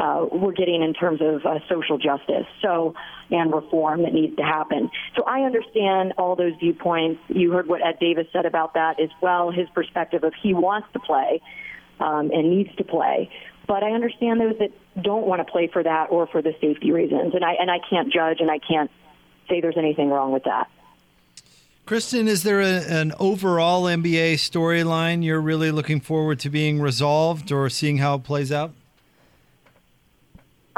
uh, 0.00 0.26
we're 0.32 0.52
getting 0.52 0.82
in 0.82 0.94
terms 0.94 1.20
of 1.20 1.44
uh, 1.44 1.58
social 1.68 1.98
justice 1.98 2.46
so 2.62 2.94
and 3.30 3.52
reform 3.52 4.02
that 4.02 4.14
needs 4.14 4.34
to 4.36 4.42
happen. 4.42 4.90
So 5.14 5.22
I 5.24 5.42
understand 5.42 6.14
all 6.16 6.36
those 6.36 6.54
viewpoints. 6.58 7.20
You 7.28 7.52
heard 7.52 7.68
what 7.68 7.84
Ed 7.84 7.98
Davis 8.00 8.26
said 8.32 8.46
about 8.46 8.74
that 8.74 8.98
as 8.98 9.10
well. 9.20 9.50
His 9.50 9.68
perspective 9.70 10.24
of 10.24 10.32
he 10.42 10.54
wants 10.54 10.88
to 10.94 11.00
play 11.00 11.42
um, 12.00 12.30
and 12.32 12.50
needs 12.50 12.74
to 12.76 12.84
play. 12.84 13.30
But 13.66 13.82
I 13.82 13.90
understand 13.90 14.40
those 14.40 14.58
that 14.58 14.72
don't 15.00 15.26
want 15.26 15.46
to 15.46 15.52
play 15.52 15.68
for 15.68 15.82
that 15.82 16.06
or 16.10 16.26
for 16.26 16.40
the 16.42 16.54
safety 16.60 16.90
reasons, 16.90 17.34
and 17.34 17.44
I 17.44 17.52
and 17.52 17.70
I 17.70 17.78
can't 17.88 18.12
judge 18.12 18.40
and 18.40 18.50
I 18.50 18.58
can't 18.58 18.90
say 19.48 19.60
there's 19.60 19.76
anything 19.76 20.08
wrong 20.08 20.32
with 20.32 20.44
that. 20.44 20.68
Kristen, 21.86 22.26
is 22.26 22.42
there 22.42 22.60
a, 22.60 22.80
an 22.88 23.12
overall 23.18 23.84
NBA 23.84 24.34
storyline 24.34 25.24
you're 25.24 25.40
really 25.40 25.70
looking 25.70 26.00
forward 26.00 26.40
to 26.40 26.50
being 26.50 26.80
resolved 26.80 27.52
or 27.52 27.68
seeing 27.68 27.98
how 27.98 28.14
it 28.14 28.24
plays 28.24 28.50
out? 28.50 28.72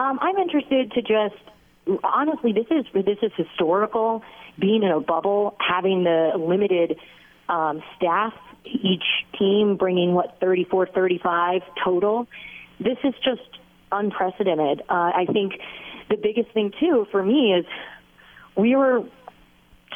Um, 0.02 0.18
I'm 0.20 0.36
interested 0.36 0.90
to 0.92 1.02
just 1.02 2.00
honestly, 2.02 2.52
this 2.52 2.66
is 2.70 2.86
this 2.92 3.18
is 3.22 3.30
historical. 3.36 4.22
Being 4.58 4.82
in 4.82 4.90
a 4.90 5.00
bubble, 5.00 5.56
having 5.60 6.04
the 6.04 6.32
limited 6.36 6.98
um, 7.48 7.82
staff, 7.96 8.34
each 8.64 9.04
team 9.38 9.76
bringing 9.76 10.12
what 10.12 10.38
34, 10.40 10.88
35 10.88 11.62
total. 11.82 12.26
This 12.80 12.98
is 13.04 13.14
just 13.24 13.60
unprecedented. 13.92 14.80
Uh, 14.88 15.12
I 15.14 15.26
think 15.32 15.54
the 16.10 16.16
biggest 16.16 16.50
thing 16.52 16.72
too 16.80 17.06
for 17.10 17.22
me 17.22 17.54
is 17.54 17.64
we 18.56 18.74
were 18.74 19.04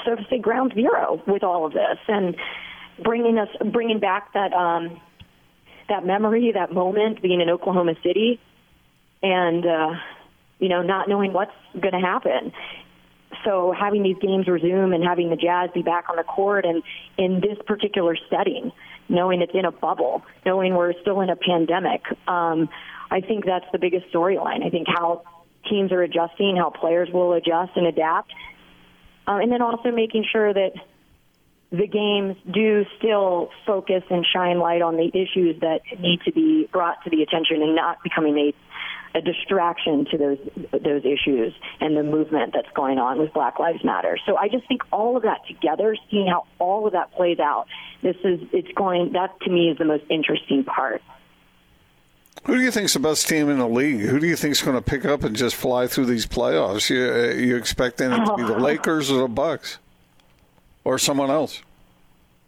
so 0.05 0.15
to 0.15 0.25
say, 0.31 0.39
ground 0.39 0.73
zero 0.75 1.21
with 1.27 1.43
all 1.43 1.67
of 1.67 1.73
this 1.73 1.99
and 2.07 2.37
bringing 3.03 3.39
us, 3.39 3.49
bringing 3.73 3.99
back 3.99 4.33
that 4.35 4.53
um, 4.53 5.01
that 5.89 6.07
memory, 6.07 6.53
that 6.55 6.73
moment, 6.73 7.23
being 7.23 7.41
in 7.41 7.51
Oklahoma 7.51 7.95
City, 8.03 8.41
and 9.23 9.67
uh, 9.67 9.95
you 10.59 10.69
know, 10.69 10.83
not 10.83 11.09
knowing 11.09 11.33
what's 11.33 11.53
going 11.73 11.93
to 11.93 12.01
happen. 12.01 12.53
So 13.45 13.75
having 13.79 14.03
these 14.03 14.17
games 14.21 14.49
resume 14.49 14.93
and 14.93 15.05
having 15.05 15.31
the 15.31 15.37
Jazz 15.37 15.71
be 15.75 15.83
back 15.83 16.07
on 16.09 16.17
the 16.17 16.23
court 16.23 16.65
and 16.65 16.83
in 17.19 17.41
this 17.41 17.59
particular 17.67 18.17
setting, 18.31 18.73
knowing 19.09 19.43
it's 19.43 19.53
in 19.55 19.65
a 19.65 19.73
bubble, 19.73 20.23
knowing 20.45 20.75
we're 20.75 20.95
still 21.01 21.21
in 21.21 21.31
a 21.31 21.37
pandemic, 21.37 22.03
um, 22.27 22.69
I 23.11 23.21
think 23.21 23.45
that's 23.45 23.67
the 23.73 23.79
biggest 23.79 24.13
storyline. 24.13 24.65
I 24.65 24.71
think 24.71 24.89
how 24.89 25.23
teams 25.69 25.93
are 25.93 26.03
adjusting, 26.03 26.57
how 26.57 26.71
players 26.71 27.09
will 27.13 27.33
adjust 27.35 27.73
and 27.77 27.87
adapt, 27.87 28.33
uh, 29.29 29.39
and 29.43 29.53
then 29.53 29.63
also 29.63 29.91
making 29.91 30.25
sure 30.31 30.53
that 30.53 30.73
the 31.71 31.87
games 31.87 32.37
do 32.53 32.85
still 32.99 33.51
focus 33.67 34.03
and 34.11 34.25
shine 34.33 34.59
light 34.59 34.83
on 34.83 34.97
the 34.97 35.09
issues 35.09 35.61
that 35.61 35.81
need 35.99 36.21
to 36.25 36.33
be 36.33 36.69
brought 36.73 37.03
to 37.05 37.11
the 37.11 37.23
attention 37.23 37.63
and 37.63 37.75
not 37.75 38.03
becoming 38.03 38.39
a 38.39 38.55
a 39.17 39.21
distraction 39.23 40.05
to 40.11 40.19
those 40.19 40.39
those 40.73 41.03
issues 41.05 41.55
and 41.81 41.97
the 41.97 42.03
movement 42.03 42.53
that's 42.55 42.69
going 42.75 42.99
on 42.99 43.19
with 43.19 43.33
Black 43.33 43.59
Lives 43.59 43.83
Matter. 43.83 44.19
So 44.27 44.37
I 44.37 44.49
just 44.49 44.69
think 44.69 44.83
all 44.93 45.17
of 45.17 45.23
that 45.23 45.41
together, 45.49 45.97
seeing 46.11 46.27
how 46.27 46.45
all 46.59 46.87
of 46.87 46.93
that 46.93 47.13
plays 47.13 47.39
out, 47.39 47.67
this 48.03 48.17
is 48.25 48.41
it's 48.53 48.71
going 48.77 49.13
that 49.13 49.41
to 49.41 49.51
me 49.51 49.71
is 49.71 49.79
the 49.79 49.87
most 49.87 50.05
interesting 50.11 50.65
part. 50.65 51.03
Who 52.45 52.57
do 52.57 52.63
you 52.63 52.71
think's 52.71 52.93
the 52.93 53.01
best 53.01 53.27
team 53.27 53.49
in 53.49 53.59
the 53.59 53.69
league? 53.69 54.01
Who 54.01 54.21
do 54.21 54.27
you 54.27 54.37
think's 54.37 54.63
going 54.63 54.77
to 54.77 54.83
pick 54.83 55.07
up 55.07 55.25
and 55.25 55.35
just 55.35 55.57
fly 55.57 55.87
through 55.87 56.07
these 56.07 56.27
playoffs? 56.27 56.91
You 56.91 57.11
uh, 57.11 57.35
you 57.35 57.57
expecting 57.57 58.13
it 58.13 58.25
to 58.25 58.35
be 58.37 58.43
the 58.43 58.59
Lakers 58.59 59.11
or 59.11 59.23
the 59.23 59.29
Bucks 59.29 59.79
or 60.87 60.99
someone 60.99 61.31
else? 61.31 61.63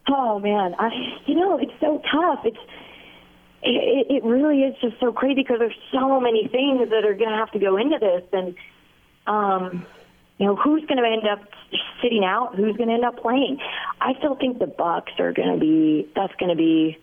Oh 0.07 0.39
man, 0.39 0.73
I 0.79 0.89
you 1.25 1.35
know 1.35 1.59
it's 1.59 1.73
so 1.81 2.01
tough. 2.09 2.39
It's 2.45 2.57
it, 3.61 4.07
it 4.09 4.23
really 4.23 4.61
is 4.61 4.75
just 4.81 4.97
so 4.99 5.11
crazy 5.11 5.41
because 5.41 5.59
there's 5.59 5.77
so 5.91 6.21
many 6.21 6.47
things 6.47 6.89
that 6.89 7.03
are 7.03 7.13
going 7.13 7.29
to 7.29 7.35
have 7.35 7.51
to 7.51 7.59
go 7.59 7.75
into 7.75 7.99
this, 7.99 8.23
and 8.31 8.55
um, 9.27 9.85
you 10.37 10.47
know 10.47 10.55
who's 10.55 10.85
going 10.85 11.03
to 11.03 11.07
end 11.07 11.27
up 11.27 11.47
sitting 12.01 12.23
out, 12.23 12.55
who's 12.55 12.77
going 12.77 12.87
to 12.87 12.95
end 12.95 13.03
up 13.03 13.21
playing. 13.21 13.59
I 13.99 14.13
still 14.17 14.35
think 14.35 14.57
the 14.57 14.67
Bucks 14.67 15.11
are 15.19 15.33
going 15.33 15.53
to 15.53 15.59
be. 15.59 16.09
That's 16.15 16.33
going 16.39 16.49
to 16.49 16.57
be 16.57 16.97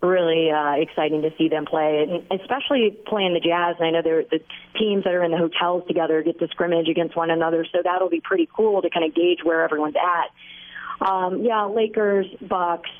really 0.00 0.50
uh, 0.50 0.74
exciting 0.74 1.22
to 1.22 1.30
see 1.36 1.48
them 1.48 1.66
play, 1.66 2.06
and 2.08 2.40
especially 2.40 2.96
playing 3.06 3.34
the 3.34 3.40
Jazz. 3.40 3.76
And 3.78 3.88
I 3.88 3.90
know 3.90 4.02
they're 4.02 4.24
the 4.24 4.40
teams 4.78 5.04
that 5.04 5.12
are 5.12 5.24
in 5.24 5.32
the 5.32 5.38
hotels 5.38 5.84
together 5.88 6.22
get 6.22 6.38
to 6.38 6.48
scrimmage 6.48 6.88
against 6.88 7.16
one 7.16 7.30
another, 7.30 7.66
so 7.72 7.78
that'll 7.82 8.08
be 8.08 8.20
pretty 8.20 8.48
cool 8.54 8.82
to 8.82 8.90
kind 8.90 9.04
of 9.04 9.14
gauge 9.14 9.40
where 9.42 9.62
everyone's 9.62 9.96
at. 9.96 11.06
Um, 11.06 11.42
yeah, 11.42 11.64
Lakers, 11.64 12.26
Bucks. 12.40 12.90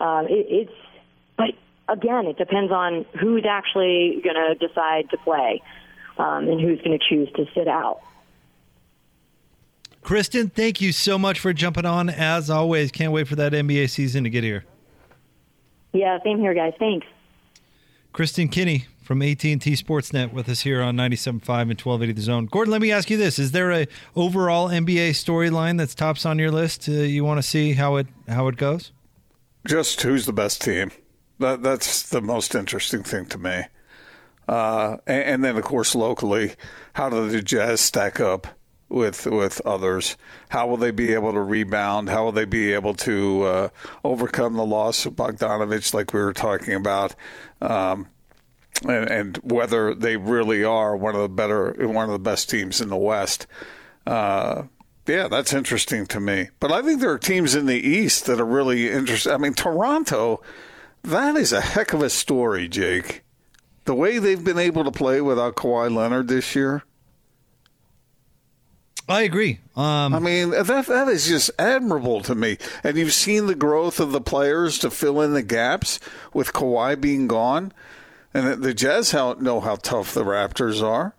Uh, 0.00 0.24
it, 0.28 0.46
it's 0.48 0.72
but 1.36 1.50
again, 1.88 2.26
it 2.26 2.38
depends 2.38 2.72
on 2.72 3.04
who's 3.20 3.44
actually 3.48 4.20
going 4.22 4.36
to 4.36 4.54
decide 4.54 5.10
to 5.10 5.18
play 5.18 5.62
um, 6.18 6.48
and 6.48 6.60
who's 6.60 6.80
going 6.82 6.98
to 6.98 7.04
choose 7.08 7.28
to 7.36 7.46
sit 7.54 7.68
out. 7.68 8.00
Kristen, 10.02 10.48
thank 10.48 10.80
you 10.80 10.92
so 10.92 11.18
much 11.18 11.40
for 11.40 11.52
jumping 11.52 11.84
on. 11.84 12.08
As 12.08 12.48
always, 12.50 12.90
can't 12.90 13.12
wait 13.12 13.28
for 13.28 13.36
that 13.36 13.52
NBA 13.52 13.90
season 13.90 14.24
to 14.24 14.30
get 14.30 14.42
here. 14.42 14.64
Yeah, 15.92 16.18
same 16.22 16.38
here, 16.38 16.54
guys. 16.54 16.74
Thanks. 16.78 17.06
Kristen 18.12 18.48
Kenney 18.48 18.86
from 19.02 19.22
AT&T 19.22 19.58
Sportsnet 19.58 20.32
with 20.32 20.48
us 20.48 20.60
here 20.60 20.82
on 20.82 20.96
97.5 20.96 21.30
and 21.32 21.80
1280 21.80 22.12
The 22.12 22.20
Zone. 22.22 22.46
Gordon, 22.46 22.72
let 22.72 22.80
me 22.80 22.92
ask 22.92 23.10
you 23.10 23.16
this. 23.16 23.38
Is 23.38 23.52
there 23.52 23.72
a 23.72 23.86
overall 24.14 24.68
NBA 24.68 25.10
storyline 25.10 25.78
that's 25.78 25.94
tops 25.94 26.26
on 26.26 26.38
your 26.38 26.50
list? 26.50 26.88
Uh, 26.88 26.92
you 26.92 27.24
want 27.24 27.38
to 27.38 27.42
see 27.42 27.72
how 27.72 27.96
it 27.96 28.06
how 28.28 28.48
it 28.48 28.56
goes? 28.56 28.92
Just 29.66 30.02
who's 30.02 30.26
the 30.26 30.32
best 30.32 30.62
team. 30.62 30.90
That, 31.38 31.62
that's 31.62 32.08
the 32.08 32.20
most 32.20 32.54
interesting 32.54 33.02
thing 33.02 33.26
to 33.26 33.38
me. 33.38 33.62
Uh, 34.48 34.98
and, 35.06 35.22
and, 35.22 35.44
then, 35.44 35.56
of 35.56 35.62
course, 35.62 35.94
locally, 35.94 36.54
how 36.94 37.08
do 37.08 37.28
the 37.28 37.40
Jazz 37.40 37.80
stack 37.80 38.20
up 38.20 38.46
with 38.90 39.26
with 39.26 39.60
others? 39.64 40.16
How 40.50 40.66
will 40.66 40.76
they 40.76 40.90
be 40.90 41.14
able 41.14 41.32
to 41.32 41.40
rebound? 41.40 42.08
How 42.08 42.24
will 42.24 42.32
they 42.32 42.44
be 42.44 42.72
able 42.72 42.94
to 42.94 43.42
uh, 43.44 43.68
overcome 44.04 44.54
the 44.54 44.66
loss 44.66 45.06
of 45.06 45.14
Bogdanovich, 45.14 45.94
like 45.94 46.12
we 46.12 46.20
were 46.20 46.32
talking 46.32 46.74
about? 46.74 47.14
Um, 47.62 48.08
and, 48.86 49.10
and, 49.10 49.36
whether 49.38 49.94
they 49.94 50.16
really 50.16 50.64
are 50.64 50.96
one 50.96 51.14
of 51.14 51.20
the 51.20 51.28
better, 51.28 51.74
one 51.86 52.06
of 52.06 52.12
the 52.12 52.18
best 52.18 52.48
teams 52.48 52.80
in 52.80 52.88
the 52.88 52.96
West. 52.96 53.46
Uh, 54.06 54.64
yeah, 55.06 55.28
that's 55.28 55.52
interesting 55.52 56.06
to 56.06 56.20
me. 56.20 56.48
But 56.60 56.72
I 56.72 56.80
think 56.80 57.00
there 57.00 57.10
are 57.10 57.18
teams 57.18 57.54
in 57.54 57.66
the 57.66 57.74
East 57.74 58.26
that 58.26 58.40
are 58.40 58.46
really 58.46 58.90
interesting. 58.90 59.32
I 59.32 59.36
mean, 59.36 59.54
Toronto 59.54 60.40
that 61.02 61.36
is 61.36 61.52
a 61.52 61.60
heck 61.60 61.92
of 61.92 62.02
a 62.02 62.10
story, 62.10 62.68
Jake. 62.68 63.22
The 63.84 63.94
way 63.94 64.18
they've 64.18 64.42
been 64.42 64.58
able 64.58 64.84
to 64.84 64.90
play 64.90 65.20
without 65.20 65.56
Kawhi 65.56 65.94
Leonard 65.94 66.28
this 66.28 66.54
year. 66.54 66.82
I 69.10 69.22
agree. 69.22 69.58
Um, 69.74 70.14
I 70.14 70.20
mean, 70.20 70.50
that 70.50 70.86
that 70.86 71.08
is 71.08 71.26
just 71.26 71.50
admirable 71.58 72.20
to 72.22 72.34
me. 72.34 72.58
And 72.84 72.96
you've 72.96 73.12
seen 73.12 73.46
the 73.46 73.56
growth 73.56 73.98
of 73.98 74.12
the 74.12 74.20
players 74.20 74.78
to 74.78 74.90
fill 74.90 75.20
in 75.20 75.34
the 75.34 75.42
gaps 75.42 75.98
with 76.32 76.52
Kawhi 76.52 77.00
being 77.00 77.26
gone. 77.26 77.72
And 78.32 78.62
the 78.62 78.72
Jazz 78.72 79.12
know 79.12 79.60
how 79.60 79.74
tough 79.74 80.14
the 80.14 80.24
Raptors 80.24 80.80
are. 80.80 81.14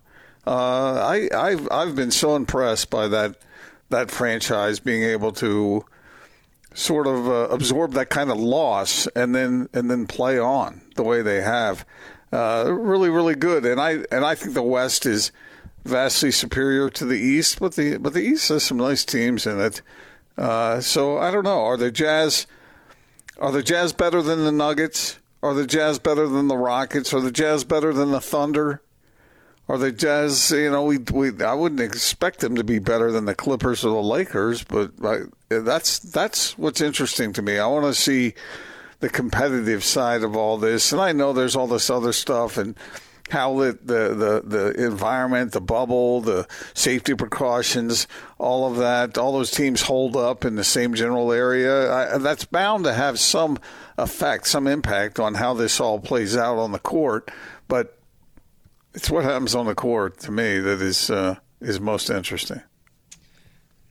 Uh, 0.48 0.94
I, 1.02 1.30
I've 1.36 1.68
I've 1.70 1.96
been 1.96 2.12
so 2.12 2.36
impressed 2.38 2.90
by 2.90 3.10
that 3.10 3.36
that 3.90 4.10
franchise 4.10 4.80
being 4.80 5.04
able 5.04 5.34
to 5.34 5.86
sort 6.74 7.08
of 7.08 7.28
uh, 7.28 7.50
absorb 7.50 7.92
that 7.94 8.10
kind 8.10 8.32
of 8.32 8.40
loss 8.40 9.06
and 9.08 9.36
then 9.36 9.68
and 9.74 9.92
then 9.92 10.08
play 10.08 10.40
on 10.40 10.82
the 10.96 11.04
way 11.04 11.22
they 11.22 11.42
have. 11.42 11.86
Uh, 12.32 12.72
really, 12.72 13.10
really 13.10 13.36
good. 13.36 13.66
And 13.66 13.82
I 13.82 14.06
and 14.12 14.24
I 14.24 14.36
think 14.36 14.54
the 14.54 14.64
West 14.64 15.06
is 15.06 15.34
vastly 15.84 16.32
superior 16.32 16.90
to 16.90 17.06
the 17.06 17.20
East, 17.20 17.60
but 17.60 17.76
the 17.76 17.98
but 17.98 18.14
the 18.14 18.22
East 18.22 18.50
has 18.50 18.64
some 18.64 18.78
nice 18.78 19.06
teams 19.06 19.46
in 19.46 19.60
it. 19.60 19.82
Uh, 20.38 20.80
so 20.80 21.18
I 21.18 21.32
don't 21.32 21.44
know. 21.44 21.62
Are 21.62 21.78
the 21.78 21.92
Jazz 21.92 22.48
are 23.38 23.52
the 23.52 23.64
Jazz 23.64 23.92
better 23.92 24.22
than 24.22 24.44
the 24.44 24.52
Nuggets? 24.52 25.20
Are 25.42 25.56
the 25.56 25.66
Jazz 25.66 25.98
better 25.98 26.28
than 26.28 26.48
the 26.48 26.58
Rockets? 26.58 27.14
Are 27.14 27.22
the 27.22 27.32
Jazz 27.32 27.64
better 27.64 27.92
than 27.92 28.12
the 28.12 28.22
Thunder? 28.22 28.82
Are 29.68 29.78
the 29.78 29.92
Jazz? 29.92 30.52
You 30.52 30.70
know, 30.70 30.84
we, 30.84 31.00
we 31.00 31.32
I 31.44 31.54
wouldn't 31.54 31.82
expect 31.82 32.40
them 32.40 32.56
to 32.56 32.64
be 32.64 32.78
better 32.78 33.12
than 33.12 33.26
the 33.26 33.34
Clippers 33.34 33.84
or 33.84 33.90
the 33.90 34.08
Lakers, 34.08 34.64
but 34.64 34.92
I, 35.04 35.22
that's 35.50 36.00
that's 36.00 36.58
what's 36.58 36.82
interesting 36.82 37.34
to 37.34 37.42
me. 37.42 37.58
I 37.58 37.66
want 37.68 37.86
to 37.86 38.00
see 38.00 38.34
the 39.00 39.10
competitive 39.10 39.84
side 39.84 40.24
of 40.24 40.36
all 40.36 40.58
this, 40.58 40.92
and 40.92 41.02
I 41.02 41.12
know 41.12 41.34
there's 41.34 41.56
all 41.56 41.68
this 41.68 41.90
other 41.90 42.14
stuff 42.14 42.58
and 42.58 42.76
how 43.32 43.58
the, 43.58 43.78
the, 43.82 44.14
the, 44.14 44.42
the 44.46 44.86
environment, 44.86 45.54
the 45.54 45.62
bubble, 45.62 46.22
the 46.22 46.48
safety 46.74 47.16
precautions, 47.16 48.08
all 48.38 48.70
of 48.70 48.78
that, 48.78 49.18
all 49.18 49.32
those 49.32 49.52
teams 49.52 49.84
hold 49.84 50.16
up 50.16 50.46
in 50.46 50.56
the 50.56 50.64
same 50.64 50.94
general 50.94 51.32
area. 51.32 51.92
I, 51.92 52.18
that's 52.18 52.46
bound 52.46 52.84
to 52.84 52.94
have 52.94 53.20
some 53.20 53.58
effect, 53.98 54.48
some 54.48 54.68
impact 54.68 55.20
on 55.20 55.36
how 55.36 55.54
this 55.54 55.80
all 55.80 56.00
plays 56.00 56.36
out 56.36 56.58
on 56.58 56.72
the 56.72 56.80
court. 56.80 57.32
But 57.68 57.98
it's 58.94 59.10
what 59.10 59.24
happens 59.24 59.56
on 59.56 59.66
the 59.66 59.76
court 59.76 60.20
to 60.22 60.32
me 60.32 60.60
that 60.60 60.82
is 60.82 61.10
uh, 61.10 61.36
is 61.62 61.80
most 61.80 62.10
interesting. 62.10 62.62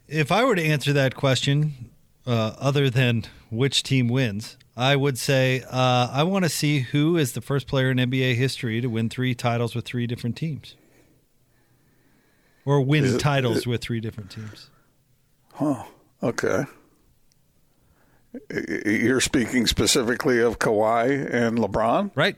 If 0.06 0.30
I 0.30 0.44
were 0.44 0.56
to 0.56 0.62
answer 0.62 0.92
that 0.92 1.14
question, 1.14 1.90
uh, 2.26 2.52
other 2.58 2.90
than 2.90 3.24
which 3.50 3.82
team 3.82 4.08
wins, 4.08 4.56
I 4.80 4.96
would 4.96 5.18
say 5.18 5.62
uh, 5.70 6.08
I 6.10 6.22
want 6.22 6.46
to 6.46 6.48
see 6.48 6.80
who 6.80 7.18
is 7.18 7.32
the 7.32 7.42
first 7.42 7.66
player 7.66 7.90
in 7.90 7.98
NBA 7.98 8.36
history 8.36 8.80
to 8.80 8.86
win 8.88 9.10
three 9.10 9.34
titles 9.34 9.74
with 9.74 9.84
three 9.84 10.06
different 10.06 10.36
teams, 10.36 10.74
or 12.64 12.80
win 12.80 13.04
it, 13.04 13.18
titles 13.18 13.58
it, 13.58 13.66
with 13.66 13.82
three 13.82 14.00
different 14.00 14.30
teams. 14.30 14.70
Huh. 15.52 15.84
Okay. 16.22 16.64
You're 18.86 19.20
speaking 19.20 19.66
specifically 19.66 20.40
of 20.40 20.58
Kawhi 20.58 21.30
and 21.30 21.58
LeBron, 21.58 22.10
right? 22.14 22.36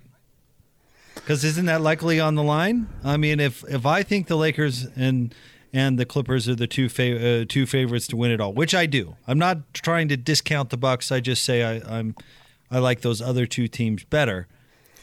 Because 1.15 1.45
isn't 1.45 1.67
that 1.67 1.81
likely 1.81 2.19
on 2.19 2.35
the 2.35 2.43
line? 2.43 2.89
I 3.05 3.19
mean, 3.19 3.39
if 3.39 3.63
if 3.69 3.87
I 3.87 4.03
think 4.03 4.27
the 4.27 4.37
Lakers 4.37 4.89
and 4.97 5.33
and 5.73 5.99
the 5.99 6.05
Clippers 6.05 6.49
are 6.49 6.55
the 6.55 6.67
two 6.67 6.87
uh, 6.87 7.45
two 7.49 7.67
favorites 7.67 8.07
to 8.09 8.17
win 8.17 8.31
it 8.31 8.41
all, 8.41 8.53
which 8.53 8.75
I 8.75 8.87
do. 8.87 9.17
I'm 9.27 9.39
not 9.39 9.73
trying 9.73 10.09
to 10.09 10.17
discount 10.17 10.71
the 10.71 10.77
Bucks. 10.77 11.11
I 11.11 11.21
just 11.21 11.45
say 11.45 11.63
I, 11.63 11.99
am 11.99 12.15
I 12.71 12.79
like 12.79 13.01
those 13.01 13.23
other 13.23 13.47
two 13.47 13.69
teams 13.69 14.05
better. 14.05 14.49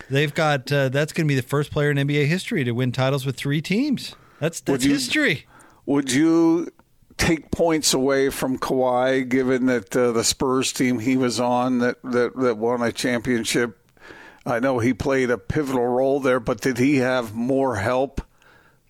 They've 0.09 0.33
got 0.33 0.71
uh, 0.71 0.89
that's 0.89 1.13
going 1.13 1.27
to 1.27 1.31
be 1.31 1.35
the 1.35 1.47
first 1.47 1.71
player 1.71 1.91
in 1.91 1.97
NBA 1.97 2.27
history 2.27 2.63
to 2.63 2.71
win 2.71 2.91
titles 2.91 3.25
with 3.25 3.35
three 3.35 3.61
teams. 3.61 4.15
That's 4.39 4.59
that's 4.61 4.71
would 4.71 4.83
you, 4.83 4.93
history. 4.93 5.45
Would 5.85 6.11
you 6.11 6.69
take 7.17 7.51
points 7.51 7.93
away 7.93 8.29
from 8.29 8.57
Kawhi, 8.57 9.27
given 9.27 9.65
that 9.67 9.95
uh, 9.95 10.11
the 10.11 10.23
Spurs 10.23 10.71
team 10.71 10.99
he 10.99 11.17
was 11.17 11.39
on 11.39 11.79
that, 11.79 12.01
that 12.03 12.35
that 12.37 12.57
won 12.57 12.81
a 12.81 12.91
championship? 12.91 13.75
I 14.45 14.59
know 14.59 14.79
he 14.79 14.93
played 14.93 15.29
a 15.29 15.37
pivotal 15.37 15.85
role 15.85 16.19
there, 16.19 16.39
but 16.39 16.61
did 16.61 16.77
he 16.77 16.97
have 16.97 17.35
more 17.35 17.75
help 17.75 18.21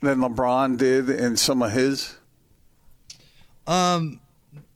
than 0.02 0.20
LeBron 0.20 0.78
did 0.78 1.10
in 1.10 1.38
some 1.38 1.62
of 1.62 1.72
his? 1.72 2.16
Um, 3.68 4.20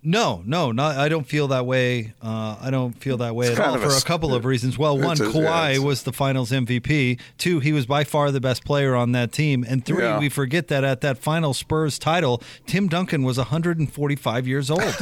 No, 0.06 0.44
no, 0.46 0.74
not. 0.74 0.98
I 0.98 1.08
don't 1.08 1.24
feel 1.26 1.48
that 1.48 1.66
way. 1.66 2.14
Uh, 2.22 2.58
I 2.62 2.70
don't 2.72 2.92
feel 2.92 3.16
that 3.18 3.34
way 3.36 3.48
It's 3.48 3.58
at 3.58 3.66
all 3.66 3.78
for 3.78 3.96
a, 3.96 4.02
couple 4.02 4.36
of 4.36 4.44
reasons. 4.44 4.78
Well, 4.78 4.98
one, 4.98 5.16
a- 5.16 5.24
Kawhi 5.24 5.70
it's- 5.72 5.80
was 5.80 6.04
the 6.04 6.12
Finals 6.12 6.52
MVP. 6.52 7.18
Two, 7.38 7.62
he 7.62 7.72
was 7.72 7.86
by 7.86 8.04
far 8.04 8.30
the 8.30 8.42
best 8.42 8.66
player 8.66 8.96
on 8.96 9.14
that 9.14 9.32
team. 9.32 9.64
And 9.66 9.86
three, 9.86 10.04
Yeah. 10.04 10.20
we 10.20 10.28
forget 10.28 10.68
that 10.68 10.84
at 10.84 11.00
that 11.02 11.18
final 11.18 11.54
Spurs 11.54 11.98
title, 11.98 12.44
Tim 12.66 12.90
Duncan 12.90 13.24
was 13.24 13.38
145 13.38 14.46
years 14.48 14.70
old. 14.70 14.84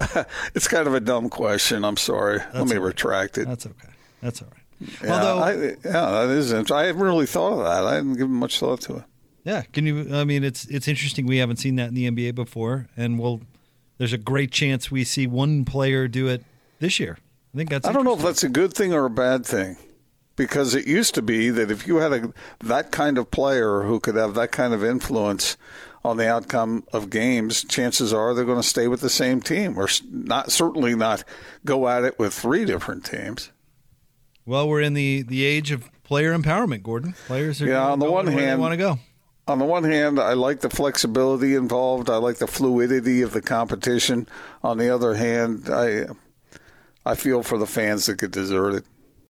It's 0.54 0.68
kind 0.68 0.86
of 0.86 0.94
a 0.94 1.00
dumb 1.00 1.30
question. 1.30 1.84
I'm 1.84 1.96
sorry. 1.96 2.38
Let 2.52 2.66
me 2.66 2.72
okay. 2.72 2.78
retract 2.78 3.38
it. 3.38 3.48
That's 3.48 3.66
okay. 3.66 3.88
That's 4.20 4.42
all 4.42 4.48
right. 4.52 4.63
Yeah, 4.80 5.14
Although, 5.14 5.38
I, 5.38 5.52
yeah, 5.52 6.26
that 6.26 6.28
is 6.30 6.52
interesting. 6.52 6.76
I 6.76 6.86
haven't 6.86 7.02
really 7.02 7.26
thought 7.26 7.52
of 7.52 7.58
that. 7.64 7.84
I 7.84 7.94
haven't 7.94 8.14
given 8.14 8.32
much 8.32 8.58
thought 8.58 8.80
to 8.82 8.96
it. 8.96 9.04
yeah, 9.44 9.62
can 9.72 9.86
you? 9.86 10.14
I 10.14 10.24
mean, 10.24 10.44
it's 10.44 10.64
it's 10.66 10.88
interesting. 10.88 11.26
We 11.26 11.38
haven't 11.38 11.56
seen 11.56 11.76
that 11.76 11.88
in 11.88 11.94
the 11.94 12.10
NBA 12.10 12.34
before, 12.34 12.88
and 12.96 13.18
we'll. 13.18 13.40
There's 13.98 14.12
a 14.12 14.18
great 14.18 14.50
chance 14.50 14.90
we 14.90 15.04
see 15.04 15.26
one 15.26 15.64
player 15.64 16.08
do 16.08 16.26
it 16.26 16.44
this 16.80 16.98
year. 16.98 17.18
I 17.54 17.56
think 17.56 17.70
that's. 17.70 17.86
I 17.86 17.92
don't 17.92 18.04
know 18.04 18.14
if 18.14 18.22
that's 18.22 18.42
a 18.42 18.48
good 18.48 18.74
thing 18.74 18.92
or 18.92 19.04
a 19.04 19.10
bad 19.10 19.46
thing, 19.46 19.76
because 20.36 20.74
it 20.74 20.86
used 20.86 21.14
to 21.14 21.22
be 21.22 21.50
that 21.50 21.70
if 21.70 21.86
you 21.86 21.96
had 21.96 22.12
a 22.12 22.32
that 22.64 22.90
kind 22.90 23.16
of 23.18 23.30
player 23.30 23.82
who 23.82 24.00
could 24.00 24.16
have 24.16 24.34
that 24.34 24.50
kind 24.50 24.74
of 24.74 24.82
influence 24.84 25.56
on 26.04 26.16
the 26.18 26.28
outcome 26.28 26.84
of 26.92 27.08
games, 27.08 27.64
chances 27.64 28.12
are 28.12 28.34
they're 28.34 28.44
going 28.44 28.60
to 28.60 28.68
stay 28.68 28.88
with 28.88 29.00
the 29.00 29.08
same 29.08 29.40
team, 29.40 29.78
or 29.78 29.88
not 30.10 30.50
certainly 30.52 30.94
not 30.94 31.24
go 31.64 31.88
at 31.88 32.04
it 32.04 32.18
with 32.18 32.34
three 32.34 32.64
different 32.64 33.04
teams. 33.06 33.50
Well, 34.46 34.68
we're 34.68 34.82
in 34.82 34.94
the 34.94 35.22
the 35.22 35.44
age 35.44 35.70
of 35.70 35.88
player 36.02 36.36
empowerment, 36.36 36.82
Gordon. 36.82 37.14
Players 37.26 37.62
are 37.62 37.66
Yeah, 37.66 37.88
on 37.90 37.98
the 37.98 38.10
one 38.10 38.26
hand- 38.26 38.60
want 38.60 38.72
to 38.72 38.76
go. 38.76 38.98
On 39.46 39.58
the 39.58 39.64
one 39.66 39.84
hand, 39.84 40.18
I 40.18 40.32
like 40.32 40.60
the 40.60 40.70
flexibility 40.70 41.54
involved. 41.54 42.08
I 42.08 42.16
like 42.16 42.36
the 42.38 42.46
fluidity 42.46 43.20
of 43.20 43.32
the 43.32 43.42
competition. 43.42 44.26
On 44.62 44.78
the 44.78 44.88
other 44.88 45.14
hand, 45.14 45.68
I 45.70 46.06
I 47.06 47.14
feel 47.14 47.42
for 47.42 47.58
the 47.58 47.66
fans 47.66 48.06
that 48.06 48.18
get 48.18 48.30
desert 48.30 48.74
it. 48.76 48.84